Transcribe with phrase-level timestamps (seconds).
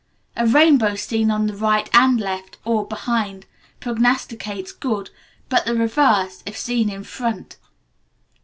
[0.35, 3.45] A rainbow seen on the right and left, or behind,
[3.79, 5.11] prognosticates good,
[5.47, 7.57] but the reverse if seen in front.